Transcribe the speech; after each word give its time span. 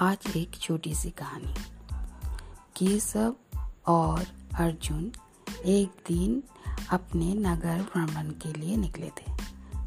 आज 0.00 0.18
एक 0.36 0.56
छोटी 0.56 0.94
सी 0.94 1.10
कहानी। 1.10 1.54
केशव 2.76 3.34
और 3.86 4.26
अर्जुन 4.54 5.12
एक 5.66 5.88
दिन 6.08 6.42
अपने 6.90 7.34
नगर 7.34 7.82
भ्रमण 7.82 8.30
के 8.30 8.52
लिए 8.52 8.76
निकले 8.76 9.06
थे। 9.06 9.32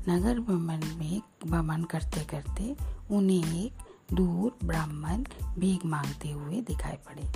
नगर 0.09 0.39
भ्रमण 0.39 0.85
में 0.95 1.21
भ्रमण 1.47 1.83
करते 1.83 2.23
करते 2.23 2.75
उन्हें 3.11 3.63
एक 3.63 3.73
दूर 4.13 4.57
ब्राह्मण 4.63 5.23
भीख 5.59 5.85
मांगते 5.85 6.31
हुए 6.31 6.61
दिखाई 6.61 6.95
पड़े। 6.95 7.31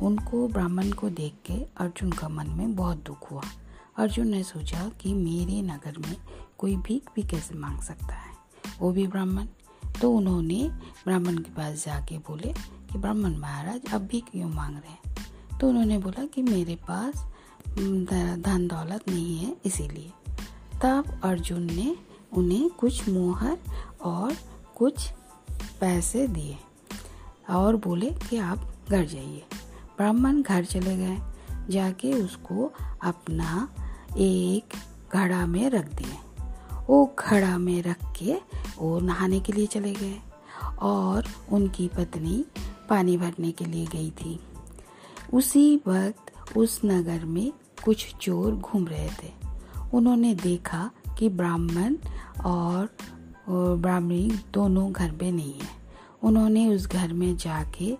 उनको 0.00 0.48
ब्राह्मण 0.48 0.90
को 0.90 1.10
देख 1.10 1.34
के 1.46 1.64
अर्जुन 1.76 2.12
का 2.12 2.28
मन 2.28 2.46
में 2.50 2.76
बहुत 2.76 2.96
दुख 2.96 3.30
हुआ। 3.30 3.42
अर्जुन 3.96 4.28
ने 4.28 4.42
सोचा 4.42 4.88
कि 4.88 5.14
मेरे 5.14 5.62
नगर 5.62 5.98
में 5.98 6.16
कोई 6.58 6.76
भीख 6.76 7.10
भी 7.14 7.22
कैसे 7.22 7.54
मांग 7.54 7.80
सकता 7.80 8.14
है? 8.14 8.32
वो 8.78 8.92
भी 8.92 9.06
ब्राह्मण। 9.06 9.46
तो 10.00 10.12
उन्होंने 10.12 10.68
ब्राह्मण 11.04 11.36
के 11.36 11.50
पास 11.50 11.84
जाके 11.86 12.18
बोले 12.18 12.52
कि 12.92 12.98
ब्राह्मण 12.98 13.36
महाराज, 13.36 13.92
अब 13.92 14.00
भी 14.00 14.20
क्यों 14.20 14.50
मांग 14.50 14.76
रहे 14.76 14.90
हैं? 14.90 15.32
तो 15.58 15.68
उन्होंने 15.68 15.98
बोला 15.98 16.24
कि 16.24 16.42
मेरे 16.42 16.74
पास 16.74 17.14
धन 18.38 18.68
दौलत 18.72 19.08
नहीं 19.08 19.38
है, 19.38 19.56
इसीलिए। 19.64 20.12
तब 20.82 21.20
अर्जुन 21.24 21.62
ने 21.62 21.96
उन्हें 22.32 22.70
कुछ 22.70 23.08
मोहर 23.08 23.58
और 24.02 24.36
कुछ 24.76 25.10
पैसे 25.80 26.28
दिए 26.28 26.58
और 27.50 27.76
बोले 27.76 28.10
कि 28.10 28.36
आप 28.36 28.58
घर 28.90 29.04
जाइए। 29.04 29.44
ब्राह्मण 29.96 30.42
घर 30.42 30.64
चले 30.64 30.96
गए। 30.96 31.18
जाके 31.70 32.12
उसको 32.12 32.72
अपना 33.02 33.68
एक 34.16 34.64
घड़ा 35.12 35.46
में 35.46 35.70
रख 35.70 35.94
दिए। 35.94 36.27
वो 36.88 37.14
घड़ा 37.18 37.58
में 37.58 37.82
रख 37.82 37.98
के 38.18 38.34
वो 38.78 39.00
नहाने 39.00 39.40
के 39.40 39.52
लिए 39.52 39.66
चले 39.66 39.92
गए 39.92 40.16
और 40.78 41.26
उनकी 41.52 41.88
पत्नी 41.88 42.44
पानी 42.88 43.16
भरने 43.16 43.52
के 43.52 43.64
लिए 43.64 43.86
गई 43.86 44.10
थी। 44.10 44.40
उसी 45.32 45.76
वक्त 45.76 46.56
उस 46.56 46.80
नगर 46.84 47.24
में 47.24 47.52
कुछ 47.84 48.14
चोर 48.20 48.54
घूम 48.54 48.86
रहे 48.86 49.08
थे। 49.08 49.32
उन्होंने 49.94 50.34
देखा 50.34 50.90
कि 51.18 51.28
ब्राह्मण 51.28 51.96
और 52.44 52.96
ब्राह्मणी 53.76 54.32
दोनों 54.52 54.92
घर 54.92 55.10
में 55.10 55.32
नहीं 55.32 55.54
है। 55.54 55.68
उन्होंने 56.22 56.74
उस 56.74 56.86
घर 56.86 57.12
में 57.12 57.36
जाके 57.36 57.98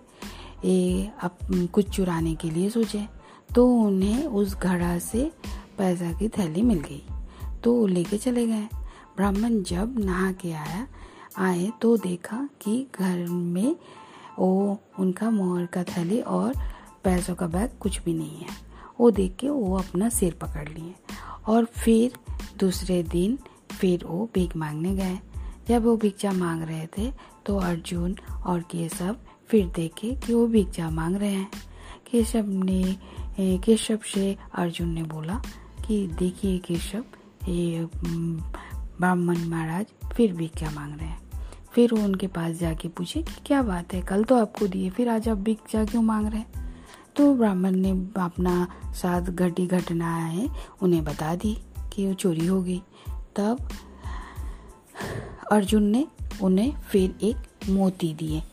ए, 0.65 1.11
अप, 1.23 1.37
कुछ 1.73 1.89
चुराने 1.89 2.35
के 2.35 2.49
लिए 2.49 2.69
सोचे। 2.69 3.07
तो 3.55 3.75
उन्हें 3.75 4.25
उस 4.25 4.55
घड़ा 4.55 4.99
से 4.99 5.31
पैसा 5.77 6.11
की 6.11 6.29
थैली 6.29 6.61
मिल 6.61 6.79
गई। 6.79 7.05
तो 7.63 7.87
लेके 7.87 8.17
चले 8.17 8.47
गए। 8.47 8.67
ब्राह्मण 9.19 9.61
जब 9.63 9.95
नहा 9.99 10.31
के 10.31 10.51
आया, 10.51 10.87
आए 11.37 11.71
तो 11.81 11.95
देखा 11.97 12.37
कि 12.61 12.75
घर 12.99 13.25
में 13.27 13.75
वो 14.39 14.79
उनका 14.99 15.29
मोहर 15.29 15.65
का 15.65 15.83
थैली 15.83 16.19
और 16.21 16.53
पैसों 17.03 17.35
का 17.35 17.47
बैग 17.47 17.69
कुछ 17.79 17.99
भी 18.03 18.13
नहीं 18.13 18.37
है। 18.37 18.55
वो 18.99 19.09
देख 19.11 19.35
के 19.39 19.49
वो 19.49 19.77
अपना 19.77 20.09
सिर 20.09 20.37
पकड़ 20.41 20.67
लिए 20.69 20.93
और 21.47 21.65
फिर 21.65 22.13
दूसरे 22.59 23.01
दिन 23.03 23.37
फिर 23.71 24.05
वो 24.05 24.29
भीख 24.33 24.55
मांगने 24.55 24.95
गए। 24.95 25.19
जब 25.67 25.83
वो 25.83 25.97
भिक्षा 25.97 26.31
मांग 26.31 26.63
रहे 26.63 26.87
थे 26.97 27.11
तो 27.45 27.57
अर्जुन 27.59 28.15
और 28.45 28.61
केशव 28.61 29.15
फिर 29.47 29.67
देखे 29.67 30.15
कि 30.15 30.33
वो 30.33 30.47
भिक्षा 30.47 30.89
मांग 30.89 31.15
रहे 31.15 31.33
हैं। 31.33 31.51
केशव 32.11 32.45
ने 32.47 32.97
केशव 33.39 33.99
से 34.13 34.35
अर्जुन 34.53 34.89
ने 34.89 35.03
बोला 35.03 35.41
कि, 35.87 36.05
देखिए 36.07 36.57
केशव, 36.57 37.03
ये 37.49 37.87
ब्राह्मण 38.99 39.37
महाराज 39.37 39.85
फिर 40.13 40.33
भी 40.33 40.47
क्या 40.47 40.71
मांग 40.71 40.93
रहे 40.93 41.07
हैं? 41.07 41.19
फिर 41.73 41.93
वो 41.93 42.03
उनके 42.03 42.27
पास 42.27 42.55
जाके 42.55 42.87
पूछे 42.87 43.21
कि 43.21 43.33
क्या 43.45 43.61
बात 43.61 43.93
है, 43.93 44.01
कल 44.01 44.23
तो 44.23 44.35
आपको 44.35 44.67
दिए, 44.67 44.89
फिर 44.89 45.09
आज 45.09 45.29
आप 45.29 45.37
भिक्षा 45.37 45.85
क्यों 45.85 46.01
मांग 46.01 46.27
रहे 46.27 46.39
हैं? 46.39 46.75
तो 47.15 47.35
ब्राह्मण 47.35 47.71
ने 47.71 47.91
अपना 48.17 48.67
साथ 48.85 49.21
घटी 49.21 49.67
घटनाएँ 49.67 50.49
उन्हें 50.81 51.03
बता 51.03 51.35
दी 51.35 51.57
कि 51.93 52.07
वो 52.07 52.13
चोरी 52.13 52.47
हो 52.47 52.61
गई। 52.63 52.81
तब 53.35 53.69
अर्जुन 55.51 55.83
ने 55.83 56.07
उन्हें 56.41 56.73
फिर 56.81 57.15
एक 57.21 57.69
मोती 57.69 58.13
दिए। 58.13 58.43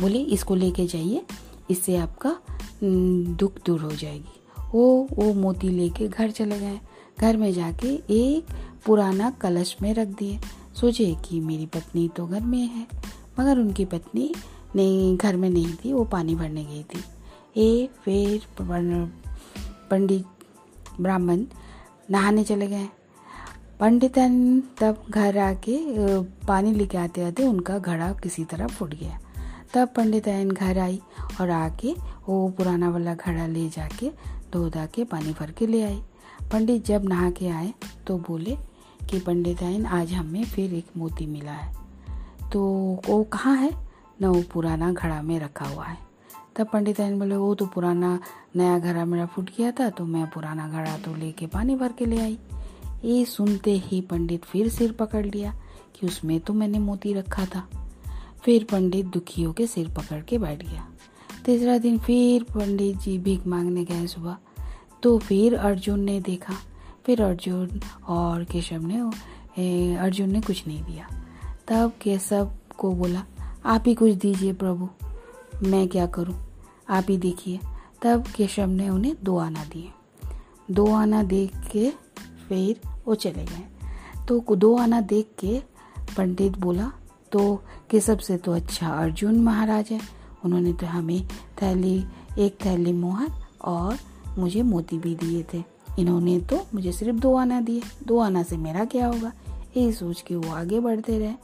बोले, 0.00 0.18
इसको 0.18 0.54
लेके 0.54 0.86
जाइए, 0.86 1.24
इससे 1.70 1.96
आपका 1.96 2.36
दुख 2.84 3.52
दूर 3.66 3.80
हो 3.80 3.92
जाएगी। 3.92 4.34
वो 4.74 5.08
वो 5.12 5.34
मोती 5.34 5.68
लेके 5.68 6.08
घर 6.08 6.30
चले 6.30 6.58
गए। 6.60 6.80
घर 7.20 7.36
में 7.36 7.52
जाके 7.52 7.88
एक 8.10 8.46
पुराना 8.86 9.30
कलश 9.40 9.76
में 9.82 9.92
रख 9.94 10.08
दिए। 10.08 10.38
सोचे 10.80 11.14
कि 11.24 11.40
मेरी 11.40 11.66
पत्नी 11.66 12.08
तो 12.08 12.26
घर 12.26 12.40
में 12.40 12.58
है, 12.58 12.86
मगर 13.40 13.58
उनकी 13.58 13.84
पत्नी 13.84 14.32
नहीं, 14.76 15.16
घर 15.16 15.36
में 15.36 15.48
नहीं 15.50 15.74
थी, 15.74 15.92
वो 15.92 16.04
पानी 16.04 16.34
भरने 16.34 16.64
गई 16.64 16.82
थी। 16.84 17.02
ए, 17.56 17.88
फिर 18.04 18.46
पंडित 19.90 20.24
ब्राह्मण 21.00 21.44
नहाने 22.10 22.44
चले 22.44 22.66
गए। 22.66 22.88
पंडितन 23.80 24.60
तब 24.80 25.04
घर 25.10 25.38
आके 25.38 25.78
पानी 26.46 26.72
लेके 26.74 26.98
आते 26.98 27.22
आते 27.22 27.46
उनका 27.46 27.78
घड़ा 27.78 28.12
किसी 28.12 28.44
तरह 28.44 28.66
फूट 28.66 28.94
गया। 28.94 29.18
तब 29.74 29.88
पंडिताइन 29.96 30.50
घर 30.50 30.78
आई 30.78 31.00
और 31.40 31.50
आके 31.50 31.92
वो 32.28 32.48
पुराना 32.48 32.90
वाला 32.90 33.14
घड़ा 33.14 33.46
ले 33.46 33.68
जाके 33.68 34.10
धो 34.52 34.68
धा 34.70 34.86
के 34.86 35.04
पानी 35.04 35.32
भर 35.40 35.50
के 35.50 35.66
ले 35.66 35.82
आई। 35.82 36.00
पंडित 36.52 36.84
जब 36.86 37.04
नहा 37.04 37.30
के 37.30 37.48
आए 37.48 37.72
तो 38.06 38.18
बोले 38.18 38.56
कि 39.10 39.20
पंडित 39.20 39.26
पंडिताइन 39.26 39.86
आज 39.86 40.12
हमें 40.12 40.44
फिर 40.44 40.74
एक 40.74 40.86
मोती 40.96 41.26
मिला 41.26 41.52
है। 41.52 41.74
तो 42.52 42.60
वो 43.08 43.24
कहाँ 43.24 43.56
है? 43.56 43.72
न 44.22 44.26
वो 44.26 44.42
पुराना 44.52 44.92
घड़ा 44.92 45.22
में 45.22 45.40
रखा 45.40 45.64
हुआ 45.64 45.84
है। 45.84 45.94
तब 45.94 46.36
पंडित 46.56 46.66
पंडिताइन 46.72 47.18
बोले, 47.18 47.36
वो 47.36 47.54
तो 47.54 47.66
पुराना, 47.66 48.20
नया 48.56 48.78
घड़ा 48.78 49.04
मेरा 49.04 49.26
फूट 49.26 49.50
गया 49.58 49.70
था 49.70 49.90
तो 49.90 50.04
मैं 50.04 50.30
पुराना 50.30 50.68
घड़ा 50.68 50.98
तो 50.98 51.14
लेके 51.14 51.46
पानी 51.46 51.76
भर 51.76 51.92
के 51.92 52.06
ले 52.06 52.18
आई। 52.18 52.38
ये 53.04 53.24
सुनते 53.24 53.72
ही 53.72 54.00
पंडित 54.00 54.44
फिर 54.44 54.68
सिर 54.68 54.92
पकड़ 54.92 55.26
लिया 55.26 55.54
कि 56.00 56.06
उसमें 56.06 56.40
तो 56.40 56.52
मैंने 56.52 56.78
मोती 56.78 57.12
रखा 57.12 57.46
था। 57.46 57.68
फिर 58.44 58.64
पंडित 58.64 59.06
दुखियों 59.06 59.52
के 59.52 59.66
सिर 59.66 59.88
पकड़ 59.88 60.20
के 60.20 60.38
बैठ 60.38 60.70
गया। 60.70 60.88
तीसरा 61.44 61.78
दिन 61.78 61.98
फिर 61.98 62.42
पंडित 62.42 62.96
जी 62.96 63.18
भीख 63.18 63.46
मांगने 63.46 63.84
गए 63.84 64.06
सुबह। 64.06 64.36
तो 65.02 65.18
फिर 65.18 65.54
अर्जुन 65.54 66.00
ने 66.00 66.20
देखा 66.20 66.54
फिर 67.06 67.22
अर्जुन 67.22 67.80
और 68.08 68.44
केशव 68.44 68.86
ने 68.86 69.96
अर्जुन 69.96 70.30
ने 70.30 70.40
कुछ 70.40 70.66
नहीं 70.66 70.82
दिया। 70.82 71.08
तब 71.68 71.92
केशव 72.02 72.50
को 72.78 72.92
बोला, 72.92 73.22
आप 73.64 73.84
ही 73.86 73.94
कुछ 73.94 74.14
दीजिए 74.14 74.52
प्रभु, 74.52 74.88
मैं 75.62 75.86
क्या 75.88 76.06
करूँ? 76.06 76.34
आप 76.90 77.06
ही 77.08 77.16
देखिए। 77.18 77.60
तब 78.02 78.24
केशव 78.36 78.66
ने 78.66 78.88
उन्हें 78.88 79.14
दो 79.22 79.36
आना 79.36 79.64
दिए। 79.64 79.90
दो 80.70 80.86
आना 80.92 81.22
देख 81.22 81.56
के 81.72 81.90
फिर 82.48 82.80
वो 83.06 83.14
चले 83.14 83.44
गए। 83.44 83.64
तो 84.28 84.56
दो 84.56 84.76
आना 84.76 85.00
देख 85.00 85.30
के 85.38 85.60
पंडित 86.16 86.58
बोला 86.58 86.90
तो 87.32 87.54
केशव 87.90 88.16
से 88.16 88.36
तो 88.36 88.52
अच्छा 88.52 88.88
अर्जुन 88.88 89.40
महाराज 89.40 89.90
है। 89.90 90.00
उन्होंने 90.44 90.72
तो 90.72 90.86
हमें 90.86 91.26
थैली, 91.62 92.04
एक 92.38 92.58
थैली 92.64 92.92
मोहर 92.92 93.30
और 93.64 93.96
मुझे 94.38 94.62
मोती 94.62 94.98
भी 94.98 95.14
दिए 95.14 95.42
थे। 95.54 95.75
इन्होंने 95.98 96.38
तो 96.40 96.66
मुझे 96.74 96.92
सिर्फ़ 96.92 97.16
दो 97.16 97.34
आना 97.34 97.60
दिए। 97.60 97.82
दो 98.06 98.18
आना 98.18 98.42
से 98.42 98.56
मेरा 98.56 98.84
क्या 98.84 99.06
होगा? 99.06 99.32
यही 99.76 99.92
सोच 99.92 100.20
के 100.20 100.36
वो 100.36 100.52
आगे 100.52 100.80
बढ़ते 100.80 101.18
रहे। 101.18 101.34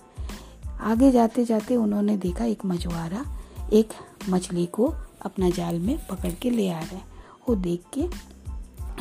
आगे 0.81 1.11
जाते 1.11 1.45
जाते 1.45 1.77
उन्होंने 1.77 2.17
देखा 2.17 2.45
एक 2.45 2.65
मछुआरा 2.67 3.25
एक 3.73 3.93
मछली 4.29 4.67
को 4.67 4.93
अपना 5.23 5.51
जाल 5.51 5.79
में 5.79 5.97
पकड़ 6.07 6.33
के 6.33 6.51
ले 6.51 6.69
आ 6.69 6.81
रहे 6.81 7.01
वो 7.49 7.55
देख 7.55 7.83
के 7.95 8.09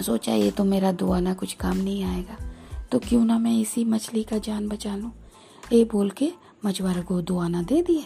सोचा, 0.03 0.33
ये 0.33 0.51
तो 0.51 0.63
मेरा 0.63 0.91
दो 0.91 1.11
आना 1.11 1.33
कुछ 1.33 1.53
काम 1.53 1.77
नहीं 1.77 2.03
आएगा। 2.03 2.37
तो 2.91 2.99
क्यों 2.99 3.23
ना 3.25 3.37
मैं 3.39 3.59
इसी 3.59 3.83
मछली 3.85 4.23
का 4.23 4.37
जान 4.37 4.67
बचा 4.67 4.95
लूँ? 4.95 5.11
ये 5.73 5.83
बोल 5.83 6.09
के 6.09 6.31
मछुआरे 6.65 7.01
को 7.01 7.21
दो 7.21 7.37
आना 7.39 7.61
दे 7.61 7.81
दिए 7.81 8.05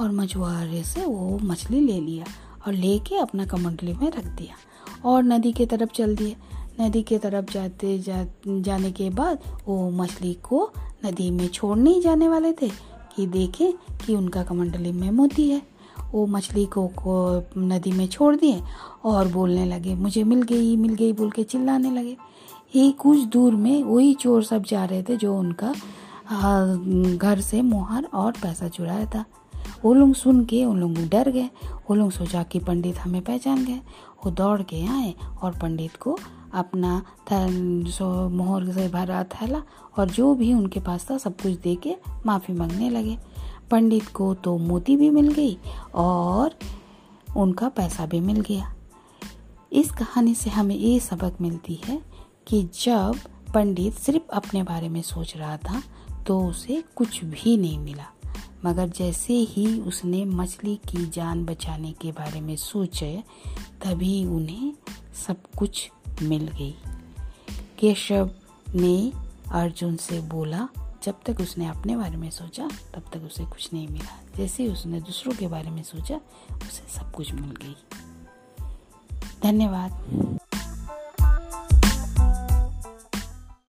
और 0.00 0.10
मछुआरे 0.12 0.82
से 0.82 1.04
वो 1.04 1.38
मछली 1.42 1.80
ले 1.80 2.00
लिया 2.00 2.24
और 2.66 2.72
लेके 2.72 3.16
अपना 3.16 3.46
कमंडली 3.46 3.92
में 3.92 4.10
रख 4.10 4.26
दिया 4.26 4.54
और 5.08 5.22
नदी 5.22 5.52
के 5.52 5.66
तरफ़ 5.66 5.90
चल 5.90 6.16
दिए। 6.16 6.36
नदी 6.80 7.02
के 7.02 7.18
तरफ़ 7.18 7.52
जाते 7.52 7.98
जा, 7.98 8.24
जाने 8.48 8.90
के 8.92 9.08
बाद 9.10 9.38
वो 9.66 9.90
मछली 9.90 10.32
को 10.42 10.70
नदी 11.04 11.30
में 11.30 11.46
छोड़ने 11.48 12.00
जाने 12.00 12.28
वाले 12.28 12.52
थे 12.52 12.68
कि 13.16 13.26
देखें 13.26 13.72
कि 13.96 14.14
उनका 14.14 14.42
कमंडली 14.42 14.92
में 14.92 15.10
मोती 15.10 15.48
है। 15.50 15.62
वो 16.12 16.26
मछली 16.26 16.64
को, 16.66 16.86
को 16.88 17.42
नदी 17.58 17.92
में 17.92 18.06
छोड़ 18.08 18.34
दिए 18.36 18.60
और 19.04 19.28
बोलने 19.28 19.64
लगे 19.66 19.94
मुझे 19.94 20.24
मिल 20.24 20.42
गई 20.42 20.76
मिल 20.76 20.94
गई 20.94 21.12
बोल 21.12 21.30
के 21.30 21.42
चिल्लाने 21.42 21.90
लगे। 21.90 22.16
ही 22.74 22.90
कुछ 22.92 23.24
दूर 23.24 23.54
में 23.54 23.82
वही 23.82 24.14
चोर 24.14 24.44
सब 24.44 24.62
जा 24.62 24.84
रहे 24.84 25.02
थे 25.02 25.16
जो 25.16 25.38
उनका 25.38 25.72
घर 27.16 27.40
से 27.40 27.62
मोहर 27.62 28.04
और 28.14 28.32
पैसा 28.32 28.68
चुराया 28.68 29.06
था। 29.06 29.24
वो 29.84 29.92
लोग 29.94 30.14
सुन 30.14 30.44
के 30.44 30.64
उन 30.64 30.78
लोग 30.80 31.08
डर 31.08 31.30
गए। 31.30 31.48
वो 31.64 31.94
लोग 31.94 32.10
सोचा 32.10 32.42
कि 32.42 32.58
पंडित 32.58 32.98
हमें 32.98 33.20
पहचान 33.22 33.64
गए। 33.64 33.80
वो 34.24 34.30
दौड़ 34.30 34.62
के 34.62 34.86
आए 34.86 35.14
और 35.42 35.58
पंडित 35.58 35.96
को 35.96 36.18
अपना 36.54 37.02
सो 37.32 38.28
मोहर 38.28 38.72
से 38.72 38.88
भरा 38.88 39.22
थैला 39.24 39.62
और 39.98 40.10
जो 40.10 40.34
भी 40.34 40.52
उनके 40.54 40.80
पास 40.80 41.06
था, 41.10 41.18
सब 41.18 41.40
कुछ 41.40 41.52
दे 41.52 41.74
के 41.76 41.96
माफ़ी 42.26 42.54
मांगने 42.54 42.90
लगे। 42.90 43.18
पंडित 43.70 44.08
को 44.08 44.32
तो 44.34 44.56
मोती 44.58 44.96
भी 44.96 45.10
मिल 45.10 45.32
गई 45.32 45.56
और 45.94 46.58
उनका 47.36 47.68
पैसा 47.68 48.06
भी 48.06 48.20
मिल 48.20 48.40
गया। 48.40 48.72
इस 49.72 49.90
कहानी 49.90 50.34
से 50.34 50.50
हमें 50.50 50.74
ये 50.76 50.98
सबक 51.00 51.40
मिलती 51.40 51.80
है 51.84 52.00
कि 52.46 52.62
जब 52.84 53.18
पंडित 53.54 53.94
सिर्फ़ 53.94 54.30
अपने 54.32 54.62
बारे 54.62 54.88
में 54.88 55.00
सोच 55.02 55.36
रहा 55.36 55.56
था 55.56 55.82
तो 56.26 56.40
उसे 56.40 56.82
कुछ 56.96 57.24
भी 57.24 57.56
नहीं 57.56 57.78
मिला। 57.78 58.06
मगर 58.64 58.88
जैसे 58.88 59.34
ही 59.34 59.80
उसने 59.80 60.24
मछली 60.24 60.74
की 60.88 61.06
जान 61.06 61.44
बचाने 61.44 61.92
के 61.92 62.12
बारे 62.12 62.40
में 62.40 62.54
सोचे, 62.56 63.22
तभी 63.84 64.24
उन्हें 64.26 64.72
सब 65.26 65.36
कुछ 65.58 65.90
मिल 66.22 66.48
गई। 66.48 66.74
केशव 67.78 68.30
ने 68.74 69.12
अर्जुन 69.52 69.96
से 69.96 70.20
बोला, 70.20 70.68
जब 71.02 71.14
तक 71.26 71.40
उसने 71.40 71.66
अपने 71.66 71.96
बारे 71.96 72.16
में 72.16 72.30
सोचा, 72.30 72.68
तब 72.94 73.00
तक 73.00 73.16
उसे 73.16 73.44
कुछ 73.44 73.72
नहीं 73.72 73.88
मिला। 73.88 74.20
जैसे 74.36 74.68
उसने 74.68 75.00
दूसरों 75.00 75.32
के 75.32 75.46
बारे 75.46 75.70
में 75.70 75.82
सोचा, 75.82 76.16
उसे 76.56 76.98
सब 76.98 77.12
कुछ 77.12 77.32
मिल 77.32 77.50
गई। 77.50 77.76
धन्यवाद। 79.42 80.06